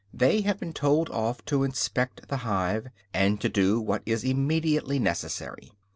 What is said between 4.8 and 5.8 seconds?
necessary.